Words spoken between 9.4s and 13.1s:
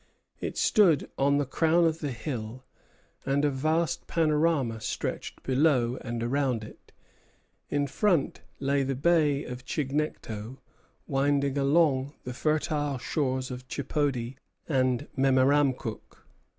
of Chignecto, winding along the fertile